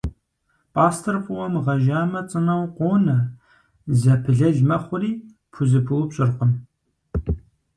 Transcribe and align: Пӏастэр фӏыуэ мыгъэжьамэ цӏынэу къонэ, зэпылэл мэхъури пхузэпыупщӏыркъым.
Пӏастэр 0.73 1.17
фӏыуэ 1.23 1.45
мыгъэжьамэ 1.53 2.21
цӏынэу 2.29 2.63
къонэ, 2.75 3.17
зэпылэл 3.99 4.57
мэхъури 4.67 5.11
пхузэпыупщӏыркъым. 5.49 6.51